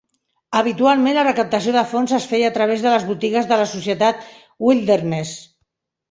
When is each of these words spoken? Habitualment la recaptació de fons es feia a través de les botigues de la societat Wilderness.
Habitualment 0.59 1.17
la 1.17 1.25
recaptació 1.25 1.73
de 1.75 1.83
fons 1.91 2.13
es 2.17 2.25
feia 2.31 2.47
a 2.51 2.53
través 2.55 2.85
de 2.85 2.93
les 2.93 3.05
botigues 3.09 3.49
de 3.51 3.59
la 3.59 3.67
societat 3.73 4.25
Wilderness. 4.69 5.35